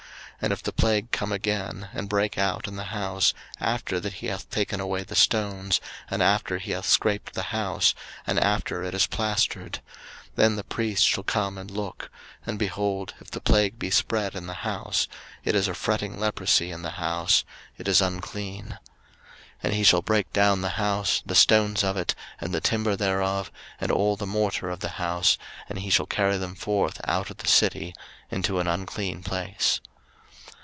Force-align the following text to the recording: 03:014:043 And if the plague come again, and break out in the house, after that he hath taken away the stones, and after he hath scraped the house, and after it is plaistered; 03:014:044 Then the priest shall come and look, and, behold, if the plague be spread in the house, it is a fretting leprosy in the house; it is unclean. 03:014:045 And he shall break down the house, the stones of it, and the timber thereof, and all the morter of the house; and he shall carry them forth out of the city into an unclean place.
03:014:043 0.43 0.47
And 0.49 0.53
if 0.53 0.63
the 0.63 0.73
plague 0.73 1.11
come 1.11 1.31
again, 1.31 1.89
and 1.93 2.09
break 2.09 2.35
out 2.35 2.67
in 2.67 2.75
the 2.75 2.85
house, 2.85 3.31
after 3.59 3.99
that 3.99 4.13
he 4.13 4.25
hath 4.25 4.49
taken 4.49 4.79
away 4.79 5.03
the 5.03 5.13
stones, 5.15 5.79
and 6.09 6.23
after 6.23 6.57
he 6.57 6.71
hath 6.71 6.87
scraped 6.87 7.35
the 7.35 7.43
house, 7.53 7.93
and 8.25 8.39
after 8.39 8.81
it 8.83 8.95
is 8.95 9.05
plaistered; 9.05 9.81
03:014:044 10.29 10.29
Then 10.37 10.55
the 10.55 10.63
priest 10.63 11.05
shall 11.07 11.23
come 11.23 11.59
and 11.59 11.69
look, 11.69 12.09
and, 12.43 12.57
behold, 12.57 13.13
if 13.21 13.29
the 13.29 13.39
plague 13.39 13.77
be 13.77 13.91
spread 13.91 14.33
in 14.33 14.47
the 14.47 14.63
house, 14.65 15.07
it 15.43 15.53
is 15.53 15.67
a 15.67 15.75
fretting 15.75 16.19
leprosy 16.19 16.71
in 16.71 16.81
the 16.81 16.97
house; 16.97 17.43
it 17.77 17.87
is 17.87 18.01
unclean. 18.01 18.79
03:014:045 18.79 18.79
And 19.61 19.73
he 19.75 19.83
shall 19.83 20.01
break 20.01 20.33
down 20.33 20.61
the 20.61 20.69
house, 20.69 21.21
the 21.23 21.35
stones 21.35 21.83
of 21.83 21.95
it, 21.95 22.15
and 22.39 22.51
the 22.51 22.59
timber 22.61 22.95
thereof, 22.95 23.51
and 23.79 23.91
all 23.91 24.15
the 24.15 24.25
morter 24.25 24.71
of 24.71 24.79
the 24.79 24.97
house; 24.97 25.37
and 25.69 25.77
he 25.77 25.91
shall 25.91 26.07
carry 26.07 26.37
them 26.39 26.55
forth 26.55 26.99
out 27.03 27.29
of 27.29 27.37
the 27.37 27.47
city 27.47 27.93
into 28.31 28.57
an 28.59 28.65
unclean 28.65 29.21
place. 29.21 29.79